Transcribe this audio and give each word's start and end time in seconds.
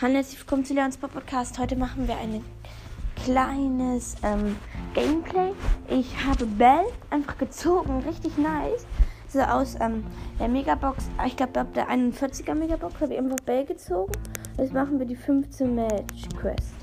Hallo, 0.00 0.14
herzlich 0.14 0.38
willkommen 0.38 0.64
zu 0.64 0.74
Leons 0.74 0.96
Pop 0.96 1.12
Podcast. 1.12 1.58
Heute 1.58 1.74
machen 1.74 2.06
wir 2.06 2.16
ein 2.16 2.44
kleines 3.24 4.14
ähm, 4.22 4.54
Gameplay. 4.94 5.50
Ich 5.88 6.24
habe 6.24 6.46
Bell 6.46 6.84
einfach 7.10 7.36
gezogen, 7.36 8.04
richtig 8.06 8.38
nice. 8.38 8.86
So 9.26 9.40
aus 9.40 9.74
ähm, 9.80 10.04
der 10.38 10.46
Megabox, 10.46 11.10
ich 11.26 11.36
glaube 11.36 11.58
ab 11.58 11.74
der 11.74 11.88
41er 11.90 12.54
Megabox 12.54 12.94
habe 13.00 13.14
ich 13.14 13.18
einfach 13.18 13.40
Bell 13.44 13.64
gezogen. 13.64 14.12
Jetzt 14.56 14.72
machen 14.72 15.00
wir 15.00 15.06
die 15.06 15.16
15 15.16 15.74
Match 15.74 16.28
Quest. 16.40 16.74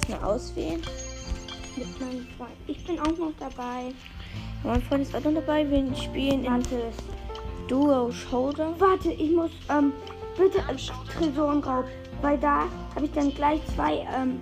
Bisschen 0.00 0.24
auswählen. 0.24 0.80
Mit 1.76 2.00
meinem 2.00 2.26
Freund. 2.38 2.56
Ich 2.68 2.86
bin 2.86 2.98
auch 3.00 3.18
noch 3.18 3.34
dabei. 3.38 3.92
Mein 4.64 4.80
Freund 4.80 5.02
ist 5.02 5.14
auch 5.14 5.22
noch 5.24 5.34
dabei. 5.34 5.70
Wir 5.70 5.94
spielen 5.94 6.42
in 6.42 6.50
Warte, 6.50 6.90
Duo 7.68 8.10
Shoulder. 8.12 8.74
warte, 8.78 9.10
ich 9.12 9.30
muss, 9.32 9.50
ähm, 9.70 9.92
bitte 10.36 10.58
äh, 10.58 10.76
Tresorenraub, 11.18 11.84
weil 12.22 12.38
da 12.38 12.64
habe 12.94 13.04
ich 13.06 13.12
dann 13.12 13.32
gleich 13.34 13.60
zwei, 13.74 14.06
ähm, 14.16 14.40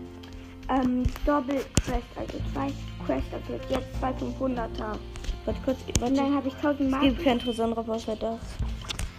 ähm, 0.69 1.02
Doppel-Quest, 1.27 2.05
also 2.16 2.38
zwei 2.52 2.70
Quests, 3.06 3.29
also 3.32 3.60
jetzt 3.70 3.98
zwei 3.98 4.10
500er. 4.12 4.98
Warte 5.45 5.60
kurz, 5.65 5.79
Und 5.87 6.01
warte. 6.01 6.15
dann 6.15 6.34
habe 6.34 6.48
ich 6.48 6.55
1000 6.55 6.80
Es 6.80 6.91
Mark. 6.91 7.02
gibt 7.02 7.23
keinen 7.24 7.38
Tresorraub 7.41 7.88
außer 7.88 8.16
das. 8.16 8.38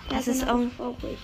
Das 0.10 0.27
ist 0.27 0.48
auch. 0.48 0.60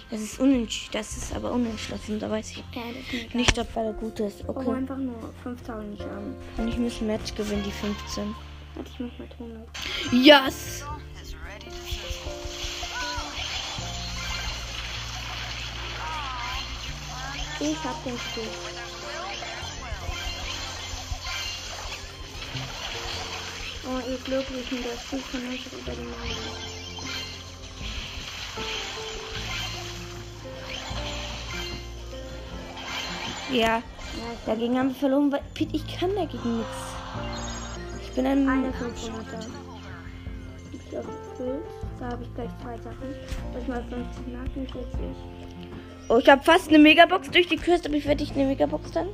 Das 0.10 0.20
ist 0.20 0.40
unentschlossen. 0.40 0.90
Das 0.94 1.16
ist 1.16 1.36
aber 1.36 1.52
unentschlossen. 1.52 2.20
Da 2.20 2.30
weiß 2.32 2.50
ich 2.52 2.58
Ja, 2.58 2.64
das 2.94 3.14
egal. 3.22 3.38
nicht, 3.38 3.60
ob 3.60 3.76
er 3.76 3.94
gut 3.94 4.20
ist. 4.20 4.44
Oh, 4.48 4.54
Okay. 4.56 4.72
einfach 4.72 4.98
nur 4.98 5.16
5000 5.44 6.00
Schaden. 6.00 6.36
Und 6.58 6.68
ich 6.68 6.78
muss 6.80 7.00
ein 7.00 7.08
Match 7.08 7.34
gewinnen, 7.36 7.62
die 7.64 7.72
15. 7.72 8.36
Warte, 8.76 8.90
ich 8.92 9.00
mach 9.00 9.20
mal 9.20 9.28
100. 9.40 10.24
Yes! 10.26 10.84
Ich 17.64 17.78
hab 17.84 18.04
den 18.04 18.18
Stich. 18.18 18.44
Oh, 23.86 24.10
ihr 24.10 24.18
Glücklichen, 24.18 24.80
der 24.82 24.98
Stich 24.98 25.22
von 25.22 25.48
euch 25.48 25.68
über 25.72 25.92
die 25.92 26.02
Mauer. 26.02 26.72
Ja, 33.52 33.84
dagegen 34.48 34.80
haben 34.80 34.90
wir 34.90 34.96
verloren, 34.96 35.32
weil 35.32 35.42
Pete, 35.54 35.76
ich 35.76 36.00
kann 36.00 36.16
dagegen 36.16 36.58
nichts. 36.58 36.78
Ich 38.02 38.12
bin 38.14 38.26
ein. 38.26 38.50
Eine 38.50 38.70
500er. 38.70 39.46
Ich 40.74 40.90
glaube. 40.90 41.10
Da 42.00 42.06
habe 42.08 42.24
ich 42.24 42.34
gleich 42.34 42.50
zwei 42.64 42.78
Sachen. 42.78 43.16
Ich 43.60 43.68
mal 43.68 43.84
50 43.84 44.34
Marken 44.34 44.66
setze 44.66 44.98
ich. 45.12 45.41
Oh, 46.12 46.18
ich 46.18 46.28
habe 46.28 46.44
fast 46.44 46.68
eine 46.68 46.78
Megabox 46.78 47.32
durch 47.32 47.48
die 47.48 47.56
Quest, 47.56 47.86
aber 47.86 47.96
ich 47.96 48.06
werde 48.06 48.22
nicht 48.22 48.36
eine 48.36 48.46
Megabox 48.46 48.92
dann. 48.92 49.08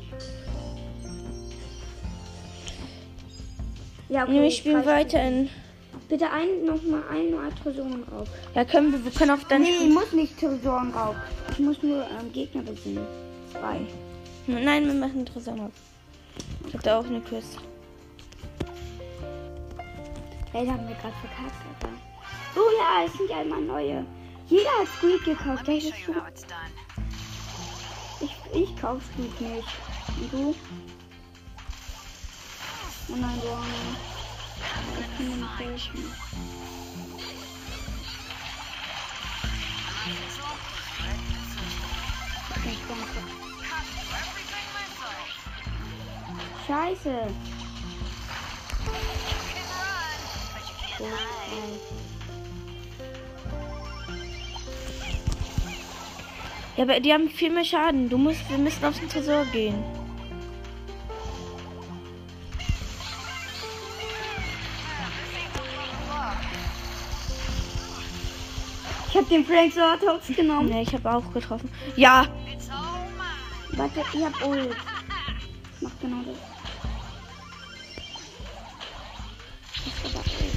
Ja, 4.10 4.26
Nee, 4.26 4.42
wir 4.42 4.50
spielen 4.50 4.84
weiter 4.84 5.22
in. 5.22 5.48
Bitte 6.10 6.26
ein, 6.32 6.66
noch 6.66 6.82
mal 6.82 7.04
eine 7.12 7.54
Tresorenraub. 7.62 8.28
Ja, 8.56 8.66
können 8.66 8.92
wir, 8.94 9.06
wir 9.06 9.12
können 9.12 9.30
auch 9.30 9.44
dann. 9.48 9.62
nee, 9.62 9.70
ich 9.70 9.76
spielen. 9.76 9.94
muss 9.94 10.12
nicht 10.12 10.40
Tresorenraub. 10.40 11.16
Ich 11.52 11.60
muss 11.60 11.84
nur 11.84 12.02
ähm, 12.02 12.34
Gegner 12.34 12.64
besiegen. 12.64 13.06
Zwei. 13.52 13.82
Nein, 14.48 14.88
wir 14.88 14.94
machen 14.96 15.24
Tresorraub. 15.24 15.72
Ich 16.66 16.74
habe 16.74 16.84
da 16.84 17.00
auch 17.00 17.06
eine 17.06 17.22
Quest. 17.22 17.60
Hey, 20.52 20.66
da 20.66 20.72
haben 20.72 20.88
wir 20.88 20.96
gerade 20.96 21.14
verkackt, 21.14 21.62
aber. 21.80 21.94
Oh 22.56 22.72
ja, 22.80 23.06
es 23.06 23.14
sind 23.14 23.30
ja 23.30 23.44
immer 23.44 23.62
neue. 23.62 24.04
Jeder 24.48 24.70
hat 24.80 24.88
Squeak 24.98 25.26
gekauft. 25.26 25.68
Das 25.68 25.84
ist 25.84 25.94
so. 26.08 26.14
Ich, 28.20 28.36
ich 28.54 28.76
kauf 28.78 29.02
Squeak 29.14 29.42
nicht. 29.42 29.68
Und 30.20 30.34
du? 30.34 30.56
Oh 33.10 33.16
nein, 33.16 33.42
du 33.42 33.48
nicht. 33.48 34.18
Ich 35.00 35.18
kann 35.18 35.28
dir 35.28 35.36
nicht 35.36 35.60
helfen. 35.60 36.12
Scheiße. 46.68 47.28
Oh, 51.00 51.04
nein. 51.04 52.07
Ja, 56.78 56.84
aber 56.84 57.00
die 57.00 57.12
haben 57.12 57.30
viel 57.30 57.50
mehr 57.50 57.66
Schaden. 57.66 58.10
Du 58.10 58.18
musst, 58.18 58.50
wir 58.50 58.58
müssen 58.58 58.86
auf 58.86 58.98
den 59.00 59.10
Tresor 59.10 59.46
gehen. 59.52 59.76
Ich 69.10 69.18
hab 69.18 69.28
den 69.30 69.46
Frank 69.46 69.74
Sortox 69.74 70.28
genommen. 70.28 70.70
Ne, 70.70 70.84
ich 70.84 70.94
habe 70.94 71.12
auch 71.12 71.34
getroffen. 71.34 71.72
Ja, 71.96 72.28
Warte, 73.78 74.04
ich 74.12 74.26
hab 74.26 74.48
Ult. 74.48 74.76
Mach 75.82 75.92
genau 76.02 76.24
das. 76.26 76.38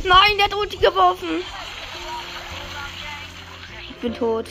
Nein, 0.04 0.37
der 0.38 0.47
hat 0.47 0.54
Ulti 0.54 0.78
geworfen. 0.78 1.42
Ich 3.91 3.97
bin 3.97 4.14
tot. 4.14 4.47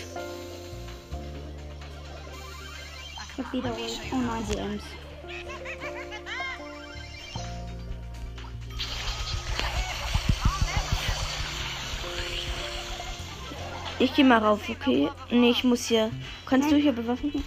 Ich 3.39 3.45
hab 3.45 3.53
wieder. 3.53 3.71
Oh 3.71 4.15
nein, 4.17 4.45
die 4.51 4.57
Ems. 4.57 4.83
Ich 13.99 14.13
gehe 14.13 14.25
mal 14.25 14.39
rauf, 14.39 14.59
okay? 14.69 15.09
Nee, 15.29 15.51
ich 15.51 15.63
muss 15.63 15.85
hier. 15.85 16.11
Kannst 16.45 16.69
du 16.69 16.75
hier 16.75 16.91
bewaffnen? 16.91 17.41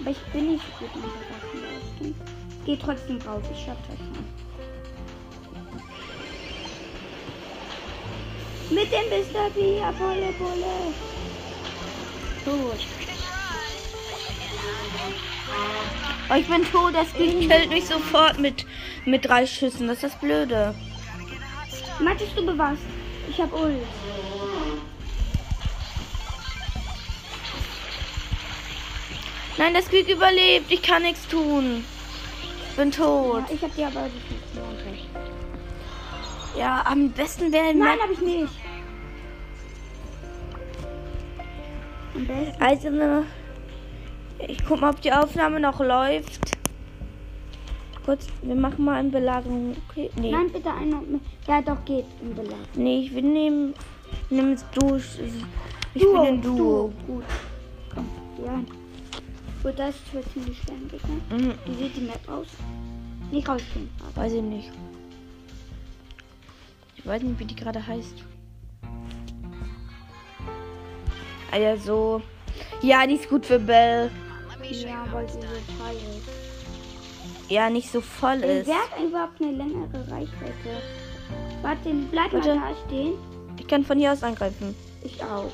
Aber 0.00 0.10
ich 0.10 0.18
bin 0.32 0.52
nicht 0.52 0.78
gut 0.78 0.90
der 0.94 1.02
Waffenleistung. 1.02 2.14
Geh 2.66 2.76
trotzdem 2.76 3.18
rauf, 3.22 3.42
ich 3.50 3.64
schaff 3.64 3.78
das 3.88 3.98
schon. 3.98 4.26
Mit 8.74 8.92
dem 8.92 9.08
Mr. 9.08 9.50
Pia, 9.50 9.90
Bolle, 9.92 10.32
Bolle. 10.38 11.27
Tot. 12.48 12.78
Oh, 16.30 16.34
ich 16.34 16.48
bin 16.48 16.64
tot. 16.64 16.94
Das 16.94 17.12
killt 17.12 17.68
mich 17.68 17.86
sofort 17.86 18.38
mit, 18.38 18.64
mit 19.04 19.26
drei 19.26 19.46
Schüssen. 19.46 19.86
Das 19.86 19.96
ist 19.98 20.14
das 20.14 20.20
Blöde. 20.20 20.74
Mattest 22.00 22.36
du 22.36 22.46
bewahrst? 22.46 22.80
Ich 23.28 23.38
hab 23.38 23.52
Ult. 23.52 23.82
Nein, 29.58 29.74
das 29.74 29.88
Glück 29.90 30.08
überlebt. 30.08 30.70
Ich 30.70 30.80
kann 30.80 31.02
nichts 31.02 31.28
tun. 31.28 31.84
Ich 32.70 32.76
bin 32.76 32.90
tot. 32.92 33.44
Ja, 33.48 33.54
ich 33.54 33.62
hab 33.62 33.74
dir 33.74 33.86
aber 33.88 34.08
die 34.08 34.20
Funktion 34.20 34.90
recht. 34.90 35.08
Ja, 36.56 36.82
am 36.86 37.10
besten 37.10 37.52
wäre 37.52 37.74
Nein, 37.74 37.98
hab 38.00 38.10
ich 38.10 38.20
nicht. 38.20 38.52
Also, 42.58 42.90
ne, 42.90 43.24
ich 44.46 44.64
guck 44.66 44.80
mal, 44.80 44.90
ob 44.90 45.00
die 45.00 45.12
Aufnahme 45.12 45.60
noch 45.60 45.80
läuft. 45.80 46.56
Kurz, 48.04 48.26
wir 48.42 48.54
machen 48.54 48.84
mal 48.84 48.94
eine 48.96 49.10
Belagerung. 49.10 49.76
Okay, 49.90 50.10
nee. 50.18 50.30
Nein, 50.30 50.50
bitte 50.52 50.70
einer. 50.72 51.00
mit- 51.00 51.20
Ja, 51.46 51.60
doch, 51.60 51.84
geht 51.84 52.06
im 52.22 52.34
Belag. 52.34 52.56
Nee, 52.74 53.00
ich 53.00 53.14
will 53.14 53.22
nehmen. 53.22 53.74
Nimm 54.30 54.52
es 54.52 54.64
durch. 54.72 55.04
Ich 55.94 56.02
Duo, 56.02 56.12
bin 56.22 56.34
ein 56.34 56.42
Duo. 56.42 56.92
Gut. 57.06 57.24
Komm, 57.94 58.08
ja. 58.44 58.60
Gut, 59.62 59.78
das 59.78 59.90
ist 59.90 60.08
für 60.08 60.22
ziemlich 60.32 60.58
schwer 60.58 60.74
ein 60.76 60.88
Gegner. 60.88 61.38
Mhm, 61.48 61.54
Wie 61.66 61.82
sieht 61.82 61.96
die 61.96 62.00
Map 62.02 62.20
aus? 62.28 62.46
Nicht 63.30 63.46
rausgehen. 63.48 63.90
Weiß 64.14 64.32
ich 64.32 64.42
nicht. 64.42 64.70
Ich 66.96 67.06
weiß 67.06 67.22
nicht, 67.22 67.38
wie 67.38 67.44
die 67.44 67.56
gerade 67.56 67.84
heißt. 67.86 68.14
Also. 71.50 72.22
Ja, 72.82 73.06
die 73.06 73.14
ist 73.14 73.28
gut 73.28 73.46
für 73.46 73.58
Bell. 73.58 74.10
ja, 74.62 75.06
weil 75.12 75.28
sie 75.28 75.34
so 75.34 75.40
teuer 75.40 75.92
ist. 75.92 77.50
Ja, 77.50 77.70
nicht 77.70 77.90
so 77.90 78.00
voll 78.00 78.40
Wer 78.40 78.60
ist. 78.60 78.68
hat 78.70 79.00
überhaupt 79.02 79.40
eine 79.40 79.52
längere 79.52 80.00
Reichweite? 80.10 80.82
Warte, 81.62 81.90
bleib 82.10 82.30
Bitte? 82.30 82.54
mal 82.56 82.70
da 82.70 82.86
stehen. 82.86 83.14
Ich 83.58 83.66
kann 83.66 83.84
von 83.84 83.98
hier 83.98 84.12
aus 84.12 84.22
angreifen. 84.22 84.74
Ich 85.02 85.22
auch. 85.22 85.50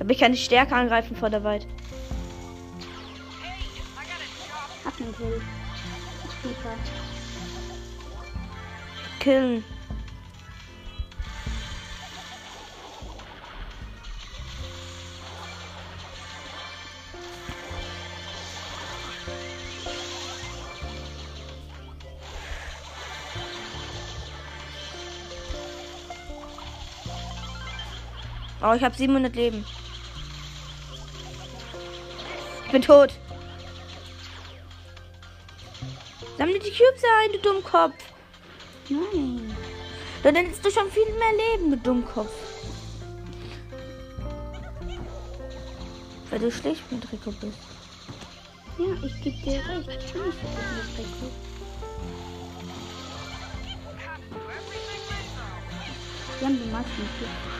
Aber 0.00 0.10
ich 0.10 0.18
kann 0.18 0.32
nicht 0.32 0.44
stärker 0.44 0.76
angreifen 0.76 1.14
vor 1.16 1.30
der 1.30 1.44
Weit. 1.44 1.66
Hab 4.84 4.98
einen 5.00 5.14
Kill. 5.14 5.40
Killen. 9.20 9.64
Oh, 28.62 28.74
ich 28.74 28.82
habe 28.82 28.94
700 28.94 29.34
Leben. 29.34 29.64
Ich 32.66 32.72
bin 32.72 32.82
tot. 32.82 33.14
Sammle 36.36 36.58
die 36.58 36.70
Cubes 36.70 37.02
ein, 37.22 37.32
du 37.32 37.38
Dummkopf. 37.38 37.94
Nein. 38.88 39.56
Dann 40.22 40.34
hättest 40.34 40.64
du 40.64 40.70
schon 40.70 40.90
viel 40.90 41.06
mehr 41.06 41.56
Leben, 41.56 41.70
du 41.70 41.76
Dummkopf. 41.78 42.30
Weil 46.30 46.38
du 46.38 46.50
schlecht 46.50 46.90
mit 46.92 47.10
Rico 47.10 47.32
bist. 47.32 47.58
Ja, 48.78 49.06
ich 49.06 49.22
geb 49.22 49.42
dir 49.42 49.62
recht. 49.66 50.04
Ich 50.04 50.12
bin 50.12 50.24
nicht 50.26 50.42
mit 50.42 50.98
Rico. 50.98 51.49
Wir 56.40 56.48
haben 56.48 56.58
die 56.58 56.70
meisten 56.70 57.08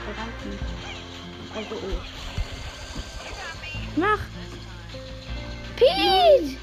Verwandten. 0.07 0.59
Also 1.55 1.75
oh. 1.75 2.01
Mach. 3.97 4.21
Pete! 5.77 6.57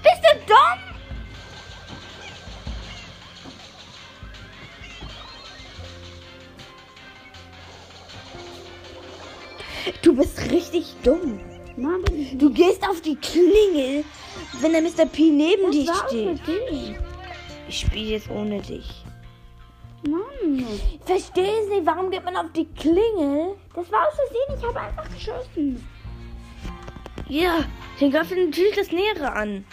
Bist 0.00 0.22
du 0.22 0.38
dumm? 0.46 0.78
Du 10.02 10.14
bist 10.14 10.38
richtig 10.52 10.94
dumm. 11.02 11.40
Nicht. 12.12 12.40
Du 12.40 12.52
gehst 12.52 12.88
auf 12.88 13.00
die 13.00 13.16
Klingel, 13.16 14.04
wenn 14.60 14.72
der 14.72 14.82
Mr. 14.82 15.06
P 15.06 15.30
neben 15.30 15.72
dir 15.72 15.88
war 15.88 16.08
steht. 16.08 16.46
dich. 16.46 16.94
Ich 17.68 17.80
spiele 17.80 18.10
jetzt 18.10 18.30
ohne 18.30 18.60
dich. 18.60 19.04
Mann. 20.56 20.80
Verstehst 21.04 21.68
nicht, 21.68 21.86
warum 21.86 22.10
geht 22.10 22.24
man 22.24 22.36
auf 22.36 22.52
die 22.52 22.66
Klingel? 22.66 23.56
Das 23.74 23.90
war 23.90 24.06
aus 24.06 24.14
Versehen. 24.14 24.58
Ich 24.58 24.64
habe 24.66 24.80
einfach 24.80 25.14
geschossen. 25.14 25.86
Ja, 27.28 27.64
dann 27.98 28.10
greift 28.10 28.30
natürlich 28.30 28.76
das 28.76 28.90
Nähere 28.90 29.32
an. 29.32 29.64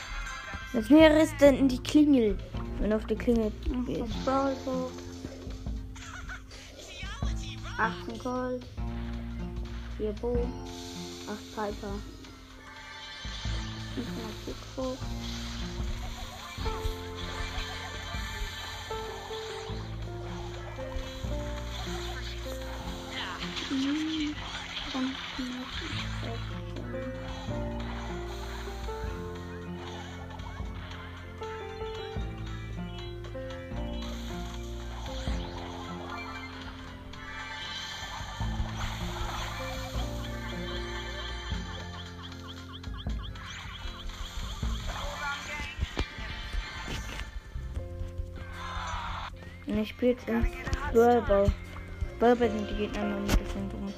Das 0.74 0.89
Nähere 0.89 1.21
ist 1.21 1.35
dann 1.39 1.68
die 1.68 1.81
Klingel. 1.81 2.38
Wenn 2.79 2.94
auf 2.94 3.06
die 3.06 3.15
Klingel 3.15 3.51
Brawlbox. 4.25 4.91
18 7.77 8.19
Gold. 8.19 8.65
4 9.97 10.12
Bo. 10.13 10.33
8 10.33 11.56
Piper. 11.56 11.94
500 13.95 14.45
Pico. 14.45 14.97
Und 49.67 49.77
ich 49.79 49.89
spiele 49.89 50.13
jetzt 50.13 50.27
in 50.27 50.45
Brawlball. 50.93 51.51
Brawlball 52.19 52.49
sind 52.49 52.69
die 52.69 52.75
Gegner 52.75 53.03
noch 53.03 53.19
nicht 53.19 53.37
deswegen 53.39 53.69
dumm. 53.69 53.93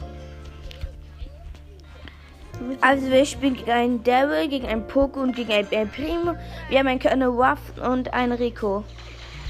Also 2.81 3.10
wir 3.10 3.25
spielen 3.25 3.56
gegen 3.56 3.71
einen 3.71 4.04
Daryl, 4.04 4.50
gegen 4.50 4.68
einen 4.68 4.86
Poco 4.86 5.21
und 5.21 5.36
gegen 5.36 5.51
einen 5.51 5.71
El 5.71 5.86
Primo. 5.86 6.36
Wir 6.69 6.80
haben 6.80 6.88
einen 6.88 7.00
Colonel 7.00 7.30
Ruff 7.30 7.60
und 7.81 8.13
einen 8.13 8.33
Rico. 8.33 8.83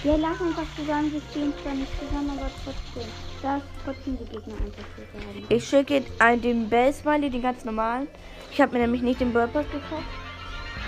Lass 0.03 0.39
uns 0.39 0.55
doch 0.55 0.75
zusammen, 0.77 1.11
wir 1.11 1.19
spielen 1.19 1.53
zwar 1.61 1.73
nicht 1.73 1.91
zusammen, 1.99 2.31
aber 2.37 2.49
trotzdem. 2.63 3.11
Da 3.41 3.57
ist 3.57 3.65
trotzdem 3.83 4.17
die 4.17 4.25
Gegner 4.25 4.53
einfach 4.53 4.83
so 4.95 5.19
sagen. 5.19 5.45
Ich 5.49 5.67
schicke 5.67 6.03
einen 6.19 6.41
den 6.41 6.69
Bell 6.69 6.93
Smiley, 6.93 7.29
den 7.29 7.41
ganz 7.41 7.65
normalen. 7.65 8.07
Ich 8.51 8.61
habe 8.61 8.73
mir 8.73 8.79
nämlich 8.79 9.01
nicht 9.01 9.19
den 9.19 9.33
Brawl 9.33 9.47
Pass 9.47 9.65
gekauft. 9.71 10.03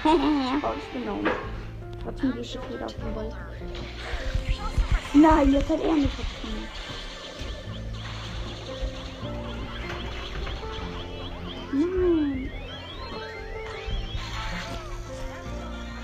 Rausgenommen. 0.64 1.32
Trotzdem 2.04 2.32
gehe 2.34 2.42
ich 2.42 2.58
wieder 2.70 2.86
auf 2.86 2.94
den 2.94 3.14
Ball. 3.14 3.30
Nein, 5.14 5.52
jetzt 5.52 5.70
hat 5.70 5.82
er 5.82 5.94
mich 5.94 6.10
gefunden. 6.16 6.68
Nein. 11.74 12.52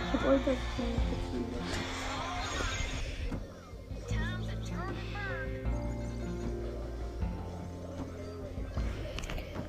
Ich 0.03 0.13
hab 0.13 0.25
Ultra 0.25 0.51
gefunden. 0.51 1.01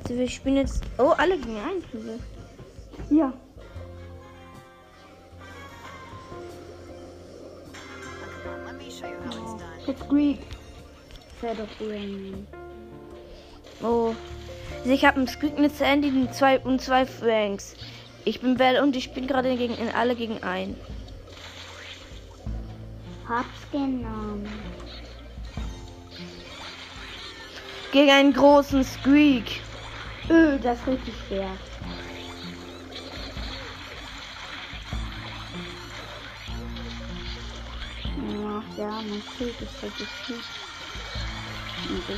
Also 0.03 0.15
wir 0.21 0.29
spielen 0.29 0.57
jetzt. 0.57 0.83
Oh, 0.99 1.13
alle 1.17 1.39
gegen 1.39 1.57
einen. 1.59 1.83
Kugel. 1.91 2.19
Ja. 3.11 3.33
Jetzt 10.09 10.11
Greek. 10.11 10.39
Eher 11.43 11.55
nein. 11.81 12.47
Oh. 13.83 14.15
Also 14.79 14.91
ich 14.91 15.05
habe 15.05 15.19
einen 15.19 15.29
Squeak 15.29 15.59
mit 15.59 15.77
Sandy 15.77 16.09
und 16.09 16.35
zwei, 16.35 16.59
und 16.61 16.81
zwei 16.81 17.07
Franks. 17.07 17.75
Ich 18.25 18.41
bin 18.41 18.57
Bell 18.57 18.81
und 18.83 18.97
ich 18.97 19.13
bin 19.13 19.27
gerade 19.27 19.57
gegen 19.57 19.77
in 19.77 19.89
alle 19.91 20.15
gegen 20.15 20.43
einen. 20.43 20.77
Hab's 23.29 23.71
genommen. 23.71 24.49
Gegen 27.93 28.11
einen 28.11 28.33
großen 28.33 28.85
Squeak. 28.85 29.61
Öh, 30.31 30.59
das 30.59 30.79
ist 30.81 30.87
richtig 30.87 31.15
schwer. 31.27 31.51
Ach 38.59 38.79
ja, 38.79 38.91
mein 38.91 39.23
Schild 39.37 39.55
ist 39.61 39.83
richtig 39.85 40.09
gut. 40.27 40.43
Und 41.89 42.09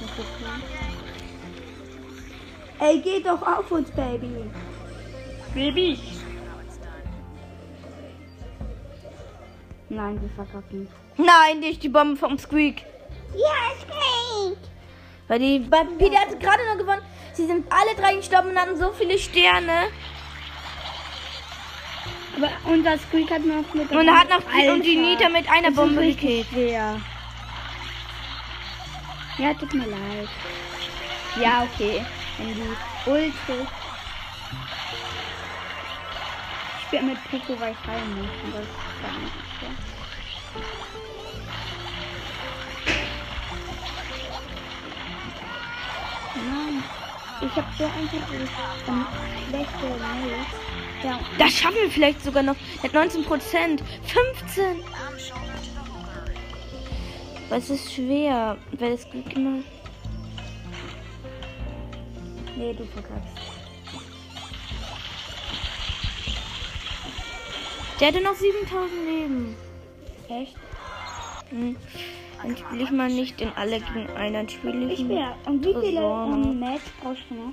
das 0.00 0.16
so 0.16 0.24
klein? 0.38 0.62
Ey, 2.80 3.00
geh 3.00 3.22
doch 3.22 3.42
auf 3.42 3.70
uns, 3.70 3.90
Baby. 3.92 4.50
Baby. 5.54 6.21
Nein, 9.92 10.18
wir 10.22 10.30
verkacken. 10.30 10.88
Nein, 11.18 11.60
nicht 11.60 11.82
die 11.82 11.90
Bombe 11.90 12.16
vom 12.16 12.38
Squeak. 12.38 12.82
Ja, 13.34 13.74
geht. 13.86 14.58
Weil 15.28 15.38
die. 15.38 15.58
Peter 15.98 16.18
hat 16.18 16.40
gerade 16.40 16.66
noch 16.66 16.78
gewonnen. 16.78 17.02
Sie 17.34 17.46
sind 17.46 17.70
alle 17.70 17.94
drei 18.00 18.14
gestorben 18.14 18.50
und 18.50 18.58
hatten 18.58 18.78
so 18.78 18.90
viele 18.92 19.18
Sterne. 19.18 19.88
Aber 22.36 22.50
unser 22.72 22.96
Squeak 22.96 23.30
hat 23.30 23.44
noch 23.44 23.74
mit 23.74 23.90
Und 23.90 24.10
hat 24.10 24.30
noch 24.30 24.40
die, 24.40 24.60
Alter, 24.60 24.72
und 24.72 24.82
die 24.82 24.96
Nita 24.96 25.28
mit 25.28 25.46
einer 25.50 25.68
das 25.68 25.76
Bombe 25.76 26.06
gekillt. 26.06 26.46
Ja, 29.38 29.54
tut 29.54 29.74
mir 29.74 29.86
leid. 29.86 30.28
Ja, 31.38 31.64
okay. 31.70 32.02
Wenn 32.38 32.54
die 32.54 33.10
Ult 33.10 33.34
spiele 36.92 37.02
mit 37.04 37.24
Pico, 37.30 37.58
weil 37.58 37.72
ich 37.72 37.88
rein 37.88 38.14
muss. 38.16 38.28
Und 38.44 38.54
das 38.54 38.62
ist 38.62 39.02
gar 39.02 39.18
nicht 39.18 39.32
so. 39.60 39.66
Nein. 46.34 46.84
Ich 47.40 47.56
habe 47.56 47.66
so 47.78 47.84
einfach 47.84 48.28
schlechte 49.48 49.86
Mails. 49.86 50.46
Ja, 51.02 51.20
Das 51.38 51.52
schaffen 51.52 51.76
wir 51.82 51.90
vielleicht 51.90 52.22
sogar 52.22 52.42
noch. 52.42 52.56
Mit 52.82 52.92
19 52.92 53.24
Prozent. 53.24 53.82
15. 54.04 54.82
Aber 57.48 57.56
es 57.56 57.70
ist 57.70 57.92
schwer, 57.92 58.56
weil 58.78 58.92
es 58.92 59.10
gibt 59.10 59.32
immer. 59.32 59.60
nee, 62.56 62.74
du 62.74 62.84
verkackst. 62.84 63.51
Der 68.02 68.08
hatte 68.08 68.20
noch 68.20 68.34
7000 68.34 68.90
Leben. 69.06 69.56
Echt? 70.28 70.56
Hm. 71.50 71.76
Dann 72.42 72.56
spiele 72.56 72.82
ich 72.82 72.90
mal 72.90 73.08
nicht 73.08 73.40
in 73.40 73.50
alle 73.50 73.78
gegen 73.78 74.10
einen. 74.16 74.34
Dann 74.34 74.48
spiele 74.48 74.92
ich. 74.92 75.02
Ich 75.02 75.08
ja. 75.08 75.36
Und 75.46 75.64
wie 75.64 75.72
viele 75.72 76.00
ähm, 76.00 76.58
Match 76.58 76.82
brauchst 77.00 77.22
du 77.30 77.34
noch? 77.36 77.52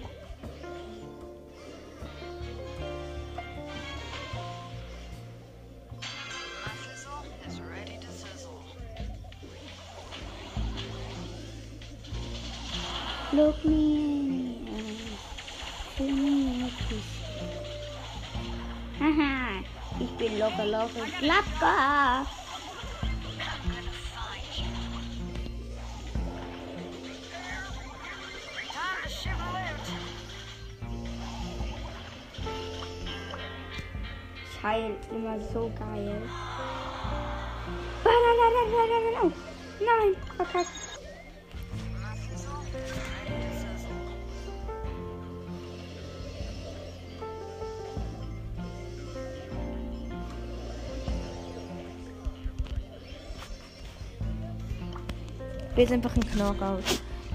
Look 13.34 13.64
me. 13.64 14.56
Give 15.96 16.12
me. 16.12 16.72
Haha. 19.00 19.49
Ich 20.02 20.12
bin 20.18 20.40
locker, 20.40 20.66
locker, 20.66 21.06
klacker. 21.20 22.26
Ich 34.46 34.64
heil 34.64 34.96
immer 35.12 35.40
so 35.54 35.72
geil. 35.78 36.22
Nein, 38.06 38.20
nein, 38.24 38.38
nein, 38.40 38.54
nein, 38.56 38.72
nein, 38.72 39.04
nein, 39.04 39.14
nein. 39.22 39.34
Nein, 39.82 40.16
verkackt. 40.38 40.79
Will 55.80 55.86
jetzt 55.86 55.94
einfach 55.94 56.14
ein 56.14 56.30
Knockout. 56.30 56.84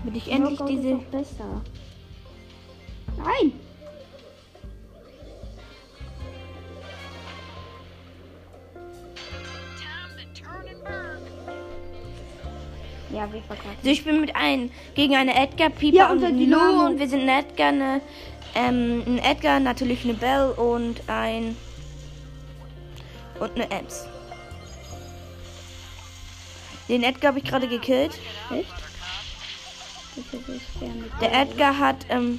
Damit 0.04 0.16
ich 0.18 0.30
endlich 0.30 0.58
Knockout 0.58 0.70
diese. 0.70 0.90
Ist 0.90 1.10
besser. 1.10 1.62
Nein. 3.16 3.52
Ja, 13.10 13.32
wir 13.32 13.40
verkacken. 13.40 13.70
Also 13.78 13.88
ich 13.88 14.04
bin 14.04 14.20
mit 14.20 14.36
einem 14.36 14.70
gegen 14.94 15.16
eine 15.16 15.34
Edgar, 15.34 15.70
Piper 15.70 15.96
Ja, 15.96 16.12
und 16.12 16.22
und. 16.22 16.50
Lou 16.50 16.84
und 16.84 16.98
wir 16.98 17.08
sind 17.08 17.22
ein 17.26 17.44
Edgar, 17.46 17.68
eine, 17.68 18.02
ähm, 18.54 19.04
ein 19.06 19.18
Edgar, 19.20 19.58
natürlich 19.58 20.04
eine 20.04 20.12
Belle 20.12 20.52
und 20.52 21.00
ein 21.08 21.56
und 23.40 23.54
eine 23.54 23.70
Ems. 23.70 24.06
Den 26.88 27.02
Edgar 27.02 27.28
habe 27.30 27.38
ich 27.38 27.44
gerade 27.44 27.68
gekillt. 27.68 28.18
Echt? 28.50 28.68
Der 31.20 31.32
Edgar 31.42 31.78
hat 31.78 32.06
ähm 32.08 32.38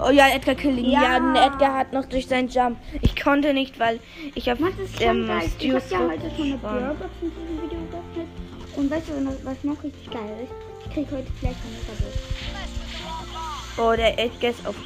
Oh 0.00 0.10
ja, 0.10 0.28
Edgar 0.28 0.54
killt 0.54 0.78
ihn. 0.78 0.90
Ja. 0.90 1.02
Ja. 1.18 1.32
der 1.32 1.46
Edgar 1.46 1.74
hat 1.74 1.92
noch 1.92 2.04
durch 2.04 2.26
seinen 2.28 2.48
Jump. 2.48 2.78
Ich 3.02 3.16
konnte 3.20 3.52
nicht, 3.52 3.78
weil 3.80 3.98
ich 4.34 4.48
habe 4.48 4.62
ähm. 5.00 5.30
Ich 5.44 5.52
Stu 5.52 5.74
hab 5.74 5.90
ja 5.90 5.98
heute 5.98 6.30
schon 6.36 6.44
eine 6.44 6.56
Brawlbox 6.58 7.10
in 7.22 7.30
diesem 7.30 7.62
Video 7.62 7.78
geöffnet. 7.90 8.28
Und 8.76 8.90
weißt 8.90 9.08
du, 9.08 9.38
was- 9.44 9.64
noch 9.64 9.82
richtig 9.82 10.10
geil 10.10 10.36
ist? 10.44 10.52
Ich 10.86 10.94
krieg 10.94 11.06
heute 11.10 11.26
vielleicht 11.40 11.56
eine 11.64 11.74
Metabox. 11.76 12.18
Oh, 13.78 13.92
der 13.96 14.18
Edgar 14.18 14.50
ist 14.50 14.66
auf. 14.66 14.76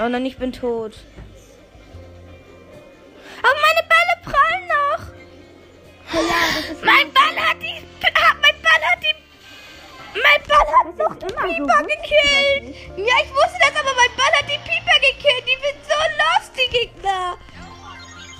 Oh 0.00 0.08
nein, 0.08 0.26
ich 0.26 0.36
bin 0.38 0.52
tot. 0.52 0.94
Aber 3.42 3.58
meine 3.66 3.82
Bälle 3.88 4.14
prallen 4.24 4.66
noch. 4.68 5.02
Ja, 6.14 6.70
ist 6.72 6.84
Mein 6.84 7.12
Ball 7.12 7.36
hat 7.44 7.56
die. 7.60 7.82
ah, 8.14 8.34
Mein 8.42 8.62
Ball 8.62 8.82
hat 8.90 9.00
die. 9.02 9.14
Mein 10.14 10.42
Ball 10.48 10.66
hat 10.66 10.96
noch 10.98 11.14
die 11.18 11.26
so, 11.26 11.66
Pieper 11.66 11.80
ich 11.80 11.96
gekillt. 12.02 12.98
Ja, 12.98 13.14
ich 13.24 13.30
wusste 13.30 13.58
das, 13.60 13.70
aber 13.80 13.92
mein 13.96 14.14
Ball 14.16 14.32
hat 14.38 14.46
die 14.46 14.58
Pieper 14.68 14.98
gekillt. 15.00 15.44
Die 15.46 15.58
sind 15.66 15.78
so 15.84 15.98
lost, 16.18 16.52
die 16.56 16.70
Gegner. 16.76 17.36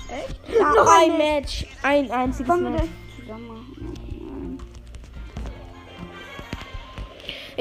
echt. 0.09 0.59
Noch 0.75 0.87
ein 1.01 1.17
Match. 1.17 1.65
Ein 1.83 2.11
einziges 2.11 2.55
Match. 2.55 2.83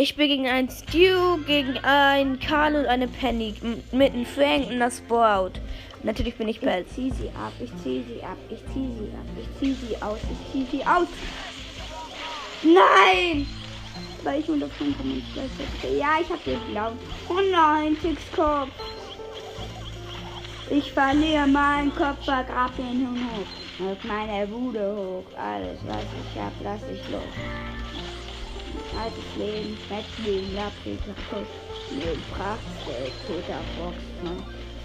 Ich 0.01 0.11
spiele 0.11 0.29
gegen 0.29 0.47
einen 0.47 0.71
Stu, 0.71 1.39
gegen 1.45 1.77
einen 1.79 2.39
Karl 2.39 2.77
und 2.77 2.87
eine 2.87 3.09
Penny. 3.09 3.53
Mit 3.91 4.13
einem 4.13 4.25
Frank 4.27 4.69
und 4.69 4.75
einer 4.75 4.93
Sprout. 4.93 5.55
Natürlich 6.05 6.37
bin 6.37 6.47
ich 6.47 6.61
Pelz. 6.61 6.87
Ich 6.91 6.95
zieh 6.95 7.11
sie 7.11 7.29
ab, 7.31 7.53
ich 7.59 7.71
zieh 7.83 8.05
sie 8.07 8.23
ab, 8.23 8.37
ich 8.49 8.61
zieh 8.73 8.95
sie 8.97 9.11
ab, 9.13 9.27
ich 9.37 9.59
zieh 9.59 9.75
sie 9.75 10.01
aus, 10.01 10.19
ich 10.23 10.53
zieh 10.53 10.77
sie 10.77 10.87
aus. 10.87 11.09
Nein! 12.63 13.45
Weil 14.23 14.39
ich 14.39 14.47
105 14.47 15.01
und 15.01 15.23
Ja, 15.99 16.21
ich 16.21 16.31
hab 16.31 16.45
geglaubt. 16.45 16.97
Oh 17.29 17.41
nein, 17.51 17.97
Tixkopf. 18.01 18.71
Ich 20.71 20.93
verliere 20.93 21.49
meinen 21.49 21.93
Kopf, 21.93 22.25
vergrab 22.25 22.71
den 22.77 23.05
Hund 23.05 23.19
hoch. 23.33 23.91
Auf 23.91 24.05
meine 24.05 24.47
Bude 24.47 24.95
hoch. 24.95 25.37
Alles, 25.37 25.81
was 25.89 26.05
ich 26.05 26.41
hab, 26.41 26.53
lass 26.63 26.83
ich 26.89 27.11
los. 27.11 27.23
Altes 28.99 29.25
Leben, 29.37 29.79
Bettleben, 29.89 30.55
Lappri, 30.55 30.99
kaputt. 31.07 31.47
Mit 31.91 32.31
Prachtgeld, 32.33 33.13
toter. 33.27 33.61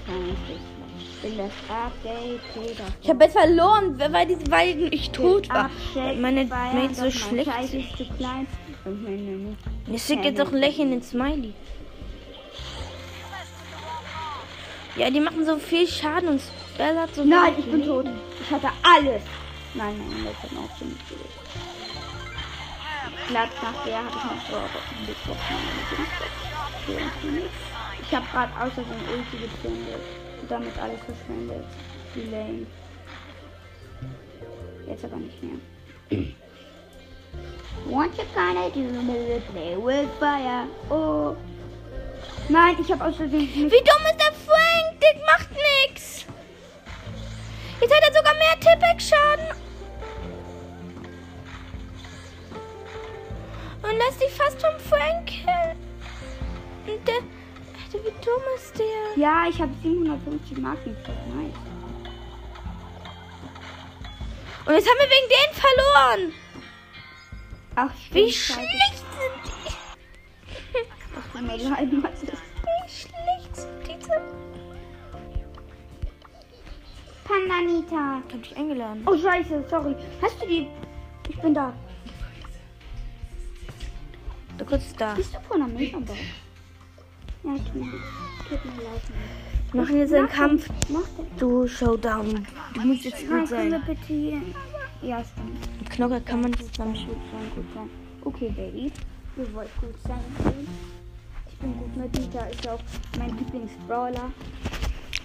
Kein 0.05 0.37
Stichmann. 0.45 0.83
Bin 1.21 1.37
das 1.37 1.51
Update. 1.69 2.41
Ich 3.01 3.09
habe 3.09 3.23
jetzt 3.23 3.37
verloren, 3.37 3.97
weil, 3.97 4.27
die, 4.27 4.37
weil 4.51 4.93
ich 4.93 5.09
tot 5.11 5.49
war. 5.49 5.65
Abcheck, 5.65 6.19
Meine 6.19 6.45
Mates 6.45 6.97
so 6.97 7.11
schlecht. 7.11 7.47
Ist 7.73 7.97
zu 7.97 8.05
klein. 8.17 8.47
Und 8.85 9.03
meine 9.03 9.37
Mutter. 9.37 9.71
Ich 9.87 10.03
schicke 10.03 10.27
jetzt 10.27 10.41
auch 10.41 10.51
ein 10.51 10.57
Lächeln 10.57 10.91
ins 10.93 11.09
Smiley. 11.11 11.53
Ja, 14.95 15.09
die 15.09 15.19
machen 15.19 15.45
so 15.45 15.57
viel 15.57 15.87
Schaden 15.87 16.29
und 16.29 16.41
Spell 16.73 16.97
hat 16.97 17.15
so 17.15 17.23
Nein, 17.23 17.53
ich 17.57 17.65
bin 17.65 17.79
Leben. 17.81 17.87
tot. 17.87 18.05
Ich 18.41 18.51
hatte 18.51 18.67
alles. 18.83 19.23
Nein, 19.73 19.95
nein, 19.97 20.25
das 20.25 20.51
hat 20.51 20.57
auch 20.57 20.77
ziemlich 20.77 21.01
viel. 21.07 21.17
Glatt 21.17 21.72
nach 23.31 23.85
der 23.85 23.97
habe 23.97 24.09
ich 24.09 24.23
noch 24.23 24.45
so 24.49 24.57
bekommen. 25.05 25.39
Ich 28.01 28.15
habe 28.15 28.25
gerade 28.31 28.51
außer 28.59 28.81
den 28.83 29.17
Ulti 29.17 29.37
gezündet 29.37 30.01
und 30.41 30.51
damit 30.51 30.77
alles 30.77 30.99
verschwendet. 31.01 31.65
Wie 32.13 32.23
lame. 32.29 32.67
Jetzt 34.87 35.05
aber 35.05 35.15
nicht 35.17 35.41
mehr. 35.41 35.57
What 37.85 38.17
you 38.17 38.23
gonna 38.33 38.69
do 38.69 39.41
play 39.51 39.75
with 39.75 40.09
fire? 40.19 40.67
Oh. 40.89 41.35
Nein, 42.49 42.75
ich 42.79 42.91
habe 42.91 43.05
außerdem 43.05 43.31
nicht 43.31 43.55
Wie 43.55 43.69
dumm 43.69 44.05
ist 44.05 44.19
der 44.19 44.33
Frank? 44.45 44.99
Der 45.01 45.15
macht 45.25 45.49
nix. 45.51 46.25
Jetzt 47.79 47.93
hat 47.93 48.03
er 48.07 48.13
sogar 48.13 48.33
mehr 48.35 48.59
Tippex-Schaden. 48.59 49.62
Ja, 59.15 59.45
ich 59.47 59.61
habe 59.61 59.71
750 59.83 60.57
Marken. 60.57 60.95
Nice. 61.35 61.53
Und 64.65 64.73
jetzt 64.73 64.87
haben 64.87 64.97
wir 64.97 65.09
wegen 65.09 65.29
denen 65.29 65.53
verloren. 65.53 66.33
Ach, 67.75 67.91
Wie 68.11 68.31
schlecht 68.31 68.61
sind 68.97 69.43
die? 69.45 70.81
Tut 71.31 71.41
mir 71.41 71.57
leid. 71.57 71.91
Wie 71.91 72.89
schlecht 72.89 73.55
sind 73.55 73.87
diese? 73.87 74.21
Pandanita. 77.23 78.21
Ich 78.27 78.33
hab 78.33 78.43
dich 78.43 78.57
eingeladen. 78.57 79.03
Oh, 79.05 79.17
scheiße, 79.17 79.65
sorry. 79.69 79.95
Hast 80.21 80.41
du 80.41 80.47
die... 80.47 80.67
Ich 81.29 81.39
bin 81.39 81.53
da. 81.53 81.73
Du 84.57 84.65
kurz 84.65 84.93
da. 84.95 85.13
Bist 85.13 85.33
du 85.33 85.39
von 85.41 85.59
der 85.59 85.67
Megabox? 85.67 86.19
Ja, 87.43 87.53
tut 87.53 87.75
mir 87.75 87.85
leid. 87.85 88.32
Wir 89.71 89.81
machen 89.81 89.97
jetzt 89.97 90.13
einen 90.13 90.29
Kampf. 90.29 90.69
Du 91.37 91.67
Showdown. 91.67 92.45
Du 92.75 92.81
musst 92.81 93.05
jetzt 93.05 93.21
gut 93.21 93.29
wir 93.29 93.47
sein. 93.47 93.81
Ja, 95.01 95.23
stimmt. 95.23 95.89
Knocker 95.89 96.21
kann 96.21 96.41
man 96.41 96.53
sein, 96.53 96.67
zusammen. 96.71 96.93
gut 96.93 97.17
sein, 97.31 97.51
gut 97.55 97.65
sein. 97.73 97.89
Okay, 98.23 98.49
Baby. 98.55 98.91
Du 99.35 99.53
wolltest 99.53 99.81
gut 99.81 99.95
sein. 100.03 100.19
Ich 101.49 101.57
bin 101.57 101.77
gut 101.77 101.97
mit 101.97 102.15
Dieter. 102.15 102.49
Ist 102.51 102.67
auch 102.69 102.79
mein 103.17 103.35
Lieblingsbrawler. 103.37 104.31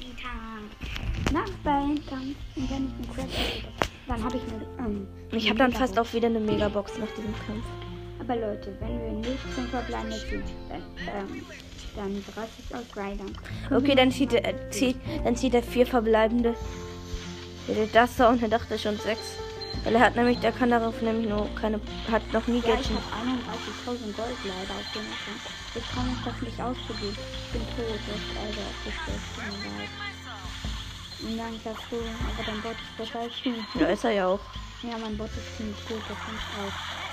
Dieter. 0.01 1.33
Nach 1.33 1.51
Beinkampf. 1.63 2.37
Und 2.57 2.71
wenn 2.71 2.87
ich 2.87 2.93
einen 2.95 3.09
Crash 3.15 3.63
habe, 3.63 3.73
dann 4.09 4.25
habe 4.25 4.37
ich 4.37 4.43
eine... 4.43 4.89
Ähm, 4.89 5.07
Ich 5.33 5.49
habe 5.49 5.59
dann 5.59 5.73
fast 5.73 5.99
auch 5.99 6.13
wieder 6.15 6.29
eine 6.29 6.41
Megabox 6.41 6.99
nach 6.99 7.09
diesem 7.09 7.35
Kampf. 7.47 7.65
Aber 8.21 8.35
Leute, 8.35 8.75
wenn 8.81 9.01
wir 9.01 9.13
nicht 9.31 9.55
zum 9.55 9.67
Verbleibende 9.67 10.17
sind, 10.17 10.45
dann, 10.69 10.83
ähm, 11.07 11.43
dann 11.99 12.25
raste 12.37 12.63
ich 12.67 12.75
aus, 12.75 12.85
weil 12.95 13.17
dann. 13.17 13.77
Okay, 13.77 13.95
dann 13.95 14.11
zieht 14.11 14.33
er, 14.33 14.45
äh, 14.49 14.71
zieht, 14.71 14.97
dann 15.25 15.37
zieht 15.37 15.55
er 15.55 15.63
vier 15.63 15.87
verbleibende. 15.87 16.55
Ja, 17.67 17.75
Das 17.93 18.17
da 18.17 18.31
und 18.31 18.43
er 18.43 18.49
dachte 18.49 18.79
schon 18.79 18.97
sechs. 18.99 19.37
Weil 19.85 19.95
er 19.95 20.01
hat 20.01 20.17
nämlich, 20.17 20.39
der 20.41 20.53
kann 20.53 20.71
darauf 20.71 21.01
nämlich 21.03 21.29
nur 21.29 21.49
keine, 21.55 21.81
hat 22.11 22.23
noch 22.33 22.47
nie 22.47 22.61
Ja, 22.61 22.75
Geld. 22.75 22.81
ich 22.81 22.91
habe 22.91 23.03
31.000 23.87 24.17
Gold 24.17 24.39
leider 24.45 24.75
auf 24.75 24.89
dem 24.95 25.07
Account. 25.07 25.43
Ich 25.75 25.89
kann 25.95 26.07
mich 26.09 26.19
das 26.25 26.43
nicht 26.43 26.61
ausprobieren. 26.61 27.17
Ich 27.47 27.53
bin 27.53 27.63
tot, 27.77 28.01
das 28.09 28.43
also 28.43 28.61
abgestellt. 28.73 29.25
Dann 31.21 31.61
sagst 31.65 31.85
du, 31.91 31.97
aber 31.97 32.43
dein 32.47 32.61
Bot 32.63 32.73
ist 32.79 32.97
besser 32.97 33.21
als. 33.21 33.33
Ja, 33.79 33.87
ist 33.89 34.05
er 34.05 34.13
ja 34.13 34.27
auch. 34.29 34.41
Ja, 34.83 34.97
mein 34.99 35.17
Bot 35.17 35.29
ist 35.29 35.57
ziemlich 35.57 35.79
gut, 35.89 36.03
das 36.09 36.17
ich 36.17 36.47
auch. 36.59 37.08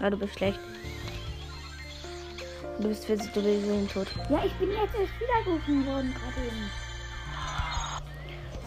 Ja, 0.00 0.10
du 0.10 0.16
bist 0.16 0.34
schlecht. 0.34 0.58
Du 2.78 2.88
bist 2.88 3.04
für 3.04 3.16
du 3.16 3.22
bist 3.22 3.92
tot. 3.92 4.08
Ja, 4.28 4.44
ich 4.44 4.52
bin 4.54 4.70
jetzt 4.70 4.94
erst 4.94 5.12
wiedergerufen 5.20 5.86
worden 5.86 6.14
gerade 6.14 6.46
eben. 6.46 6.70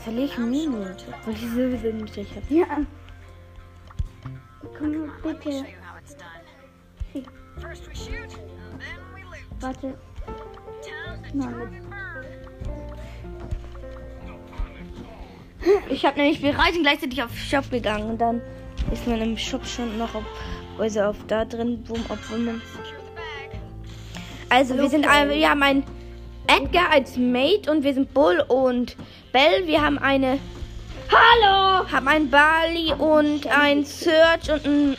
Verliere 0.03 0.25
ich 0.25 0.37
Mine, 0.37 0.95
weil 1.25 1.33
ich 1.33 1.41
sowieso 1.41 1.97
nicht 1.97 2.13
schlecht 2.13 2.31
habe. 2.35 2.53
Ja. 2.53 2.85
Komm 4.77 5.11
bitte. 5.21 5.65
Warte. 9.59 9.97
Nein, 11.33 11.87
Ich 15.89 16.05
habe 16.05 16.19
nämlich, 16.19 16.41
wir 16.41 16.57
reisen 16.57 16.83
gleichzeitig 16.83 17.21
auf 17.23 17.35
Shop 17.37 17.69
gegangen 17.69 18.11
und 18.11 18.21
dann 18.21 18.41
ist 18.91 19.07
man 19.07 19.21
im 19.21 19.37
Shop 19.37 19.65
schon 19.65 19.97
noch 19.97 20.13
auf, 20.15 20.23
also 20.79 21.01
auf 21.01 21.15
da 21.27 21.45
drin, 21.45 21.83
wo, 21.87 21.95
obwohl 22.09 22.39
man. 22.39 22.61
Also 24.49 24.77
wir 24.77 24.89
sind, 24.89 25.05
ein- 25.07 25.29
wir 25.29 25.49
haben 25.49 25.61
einen 25.63 25.83
Edgar 26.47 26.89
als 26.91 27.17
Mate 27.17 27.69
und 27.69 27.83
wir 27.83 27.93
sind 27.93 28.13
Bull 28.13 28.39
und 28.47 28.95
Bell. 29.33 29.65
Wir 29.67 29.81
haben 29.81 29.97
eine, 29.97 30.39
Hallo! 31.11 31.89
haben 31.91 32.07
einen 32.07 32.29
Bali 32.29 32.93
und 32.97 33.45
ein 33.47 33.83
Search 33.85 34.49
und 34.51 34.65
ein. 34.65 34.97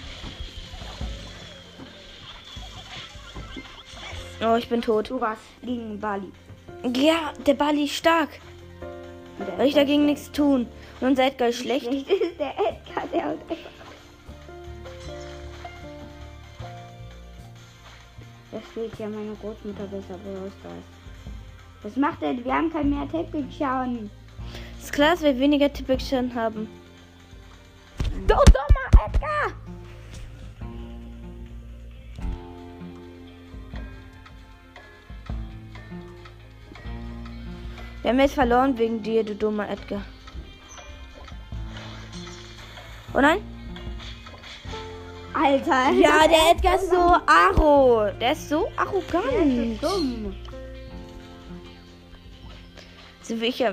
Oh, 4.43 4.55
ich 4.57 4.69
bin 4.69 4.83
tot. 4.83 5.11
Du 5.11 5.21
warst 5.21 5.43
gegen 5.63 5.99
Bali. 5.99 6.31
Ja, 6.95 7.33
der 7.47 7.55
Bali 7.55 7.85
ist 7.85 7.95
stark. 7.97 8.29
Weil 9.57 9.69
ich 9.69 9.75
dagegen 9.75 10.07
nichts 10.07 10.31
tun. 10.31 10.67
Und 11.01 11.09
unser 11.09 11.27
Edgar 11.27 11.49
ist 11.49 11.59
schlecht. 11.63 11.87
Schlecht 11.87 12.09
ist 12.11 12.39
der 12.39 12.51
Edgar, 12.53 13.05
der 13.13 13.25
haut 13.25 13.39
einfach. 13.51 13.78
Da 18.59 18.65
steht 18.73 18.99
ja 18.99 19.09
meine 19.09 19.37
Großmutter 19.41 19.85
besser 19.85 20.19
Brawl 20.19 20.51
Stars. 20.59 20.83
Was 21.85 21.97
macht 21.97 22.23
er? 22.25 22.45
Wir 22.45 22.53
haben 22.53 22.73
kein 22.73 22.91
mehr 22.91 23.09
Teppich-Schauen. 23.09 24.11
Ist 24.81 24.93
klar, 24.93 25.13
dass 25.13 25.23
wir 25.23 25.39
weniger 25.39 25.73
Tippexchen 25.73 26.35
haben. 26.35 26.67
Du 28.27 28.35
dummer 28.35 29.07
Edgar! 29.07 29.53
Wir 38.03 38.11
haben 38.11 38.19
jetzt 38.19 38.35
verloren 38.35 38.77
wegen 38.77 39.01
dir, 39.05 39.23
du 39.23 39.37
dummer 39.37 39.71
Edgar. 39.71 40.03
Oh 43.15 43.21
nein? 43.21 43.39
Alter. 45.35 45.91
Ja, 45.93 46.27
der 46.27 46.51
Edgar 46.53 46.75
ist 46.77 46.91
so 46.91 46.97
arro. 47.27 48.09
Der 48.21 48.33
ist 48.33 48.49
so 48.49 48.65
Der 48.65 48.71
ist 48.73 48.79
arrogant. 48.79 49.81
so 49.81 49.89
dumm. 49.89 50.35
So 53.23 53.41
wie 53.41 53.47
ich 53.47 53.59
ja. 53.59 53.73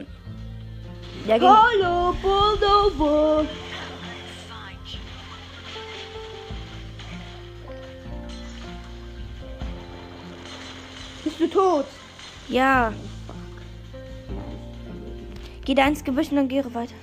Hallo, 1.28 2.13
Bulldog. 2.22 3.48
Bist 11.24 11.39
du 11.39 11.48
tot? 11.48 11.86
ja. 12.50 12.94
Geh 15.63 15.74
da 15.74 15.88
ins 15.88 16.04
Gebüsch 16.04 16.30
und 16.30 16.36
dann 16.36 16.48
geh 16.48 16.63
weiter. 16.76 16.94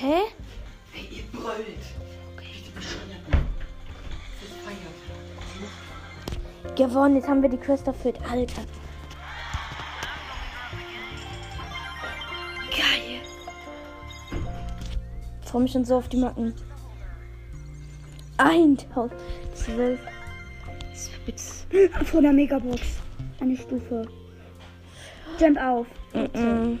Hä? 0.00 0.14
Gewonnen, 6.76 7.16
jetzt 7.16 7.28
haben 7.28 7.42
wir 7.42 7.48
die 7.48 7.58
Quest 7.58 7.86
erfüllt. 7.86 8.18
Alter. 8.30 8.62
Geil. 12.70 13.20
Ich 15.42 15.48
freue 15.48 15.62
mich 15.62 15.72
schon 15.72 15.84
so 15.84 15.96
auf 15.96 16.08
die 16.08 16.16
Macken. 16.16 16.54
1012. 18.38 20.00
Spitz. 20.94 21.66
Von 22.06 22.22
der 22.22 22.32
Megabox. 22.32 22.80
Eine 23.40 23.56
Stufe. 23.56 24.08
Jump 25.38 25.60
auf. 25.60 25.86
Mm-mm. 26.14 26.78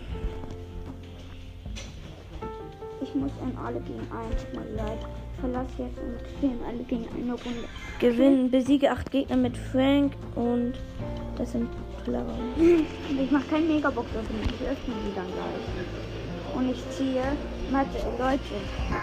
Ich 3.00 3.14
muss 3.14 3.32
an 3.42 3.56
alle 3.64 3.80
gegen 3.80 4.00
einen. 4.10 4.36
Tut 4.38 4.54
mir 4.54 4.76
leid. 4.76 4.98
Verlass 5.40 5.66
jetzt 5.76 5.98
und 5.98 6.20
spielen 6.36 6.60
alle 6.66 6.82
gegen 6.84 7.08
eine 7.14 7.32
Runde. 7.32 7.68
Gewinnen, 8.02 8.50
besiege 8.50 8.90
8 8.90 9.12
Gegner 9.12 9.36
mit 9.36 9.56
Frank 9.56 10.14
und 10.34 10.72
das 11.38 11.52
sind 11.52 11.68
Clara. 12.02 12.36
Ich 13.22 13.30
mache 13.30 13.44
kein 13.48 13.68
Megabox 13.68 14.08
öffnen. 14.16 14.40
Ich 14.42 14.66
öffne 14.66 14.94
die 15.06 15.14
dann 15.14 15.26
gleich. 15.26 16.56
Und 16.56 16.70
ich 16.72 16.82
ziehe. 16.90 17.22
Warte, 17.70 17.98
Leute. 18.18 18.42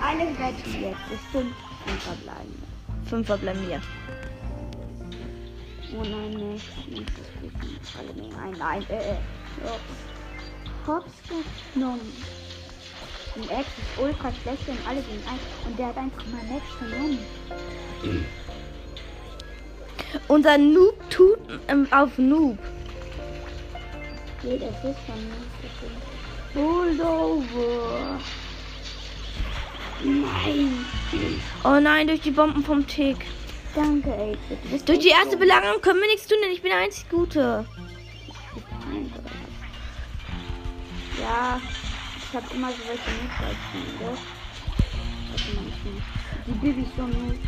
Alle 0.03 0.25
wetten 0.37 0.81
jetzt. 0.81 0.99
Es 1.13 1.31
sind 1.31 1.53
fünf 1.85 2.03
verbleiben. 2.03 2.61
Fünfer 3.05 3.37
bleiben 3.37 3.59
hier. 3.65 3.81
Oh 5.97 6.03
nein, 6.03 6.51
nicht. 6.51 6.89
Nicht 6.89 7.09
das 7.17 7.27
Spiel. 7.27 7.51
Alle 7.99 8.13
gegen 8.13 8.35
einen. 8.35 8.57
Nein, 8.57 8.85
äh, 8.89 9.13
äh. 9.13 9.17
Hops. 10.85 11.13
Genommen. 11.73 12.01
Und 13.35 13.43
Ex 13.49 13.61
ist 13.61 14.03
ultra 14.03 14.29
schlecht 14.43 14.67
und 14.67 14.77
alle 14.85 14.99
gegen 14.99 15.25
einen. 15.25 15.39
Und 15.65 15.79
der 15.79 15.87
hat 15.87 15.97
einfach 15.97 16.25
mal 16.25 16.43
Max 16.51 16.65
genommen. 16.81 17.19
Unser 20.27 20.57
Noob 20.57 20.97
tut 21.09 21.39
ähm, 21.67 21.87
auf 21.91 22.17
Noob. 22.17 22.57
Nee, 24.43 24.57
das 24.57 24.69
ist 24.69 24.81
so 24.81 24.95
schön. 25.05 25.91
Pullover. 26.53 28.19
Nein. 30.03 30.85
Oh 31.63 31.79
nein, 31.79 32.07
durch 32.07 32.21
die 32.21 32.31
Bomben 32.31 32.63
vom 32.63 32.87
Tick. 32.87 33.17
Danke, 33.75 34.09
ey. 34.15 34.37
Durch 34.85 34.99
die 34.99 35.09
erste 35.09 35.31
dumm. 35.31 35.39
Belagerung 35.41 35.81
können 35.81 35.99
wir 35.99 36.07
nichts 36.07 36.27
tun, 36.27 36.37
denn 36.43 36.51
ich 36.51 36.61
bin 36.61 36.71
der 36.71 36.79
einzig 36.79 37.07
Gute. 37.09 37.65
Ja, 41.19 41.59
ich 42.17 42.35
hab 42.35 42.53
immer 42.53 42.69
so 42.69 42.77
welche 42.87 43.11
muss- 44.01 44.19
Die 46.47 46.51
Bibi 46.53 46.81
ist 46.81 46.95
so 46.95 47.03
nicht. 47.03 47.41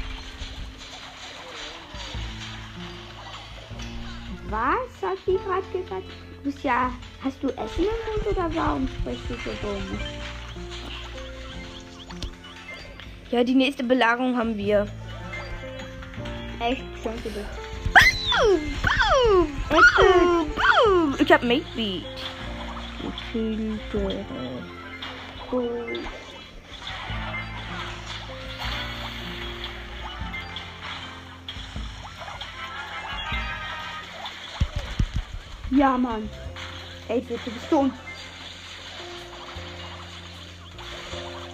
Was 4.52 5.02
hat 5.02 5.18
die 5.26 5.38
gerade 5.38 5.64
gesagt? 5.72 6.04
Du 6.36 6.44
bist 6.44 6.62
ja. 6.62 6.92
Hast 7.24 7.42
du 7.42 7.48
Essen 7.48 7.86
im 7.86 7.86
Mund 7.86 8.28
oder 8.30 8.54
warum 8.54 8.86
sprichst 8.86 9.30
du 9.30 9.36
so 9.36 9.52
dumm? 9.62 10.00
Ja, 13.30 13.46
die 13.46 13.56
nächste 13.56 13.86
Belagerung 13.86 14.36
haben 14.38 14.58
wir. 14.58 14.88
Echt, 16.60 16.84
schönste 17.02 17.30
dich. 17.30 17.46
Boom, 19.24 19.48
boom, 19.70 20.52
boom. 20.54 21.16
Ich 21.18 21.32
hab 21.32 21.44
Mate 21.44 21.64
Beat. 21.74 22.04
Ja, 35.72 35.98
Mann. 35.98 36.30
Ey, 37.08 37.22
bitte, 37.22 37.50
bist 37.50 37.72
du 37.72 37.80
um. 37.80 37.94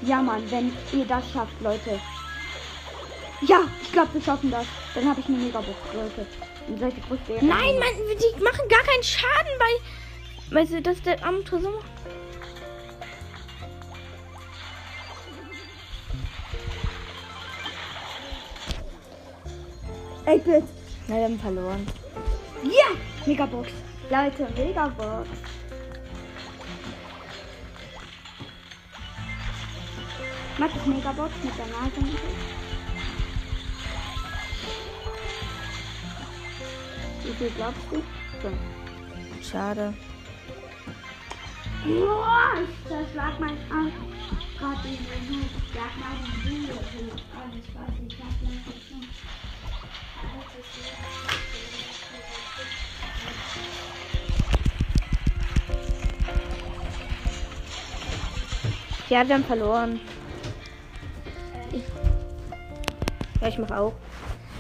Ja, 0.01 0.21
Mann, 0.21 0.49
wenn 0.49 0.73
ihr 0.91 1.06
das 1.06 1.23
schafft, 1.32 1.62
Leute. 1.62 1.99
Ja, 3.41 3.60
ich 3.82 3.91
glaube, 3.91 4.15
wir 4.15 4.21
schaffen 4.21 4.49
das. 4.49 4.65
Dann 4.95 5.08
habe 5.08 5.19
ich 5.19 5.27
eine 5.27 5.38
Megabox, 5.38 5.77
Leute. 5.93 6.25
Und 6.67 6.80
solche 6.80 6.99
Brüste. 7.01 7.34
Nein, 7.45 7.77
Mann, 7.77 7.93
die 8.19 8.43
machen 8.43 8.67
gar 8.67 8.84
keinen 8.84 9.03
Schaden 9.03 9.51
bei. 9.60 10.56
Weißt 10.56 10.71
du, 10.73 10.82
dass 10.82 11.01
der 11.03 11.23
am 11.23 11.45
Tresor 11.45 11.71
macht? 11.71 11.86
Ey, 20.25 20.39
bitte. 20.39 20.63
Na, 21.08 21.15
wir 21.15 21.23
haben 21.25 21.39
verloren. 21.39 21.88
Ja! 22.63 22.69
Yeah! 22.71 22.97
Megabox. 23.25 23.69
Leute, 24.10 24.48
Megabox. 24.56 25.28
Max 30.58 30.86
Megabox 30.86 31.32
mit 31.43 31.58
der 31.58 31.65
Nase. 31.65 32.02
Wie 37.24 37.34
viel 37.34 37.50
glaubst 37.58 37.82
du? 37.91 37.98
So. 38.41 38.50
Schade. 39.43 39.93
Boah, 41.84 42.54
ich 42.63 42.88
zerschlag 42.88 43.38
mein 43.41 43.58
Arm. 43.70 43.91
Gerade 44.58 44.88
in 44.88 44.96
den 44.96 45.24
Hut. 45.30 45.52
Schlag 45.70 45.93
meinen 46.00 46.32
Bruder 46.43 46.80
hoch. 46.80 47.20
Alles, 47.36 47.67
was 47.74 47.93
ich 48.08 48.15
hab, 48.20 48.36
lass 48.41 48.74
ich 48.74 48.91
noch. 48.91 49.17
Ja, 59.10 59.26
wir 59.26 59.36
haben 59.36 59.46
verloren. 59.46 60.00
Ich, 61.72 61.84
ja, 63.41 63.48
ich 63.48 63.58
mache 63.58 63.78
auch. 63.78 63.93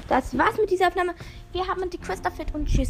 Das 0.07 0.37
war's 0.37 0.57
mit 0.57 0.71
dieser 0.71 0.87
Aufnahme. 0.87 1.15
Wir 1.51 1.67
haben 1.67 1.89
die 1.89 1.97
Quest 1.97 2.23
erfüllt 2.23 2.53
und 2.53 2.65
tschüss. 2.65 2.89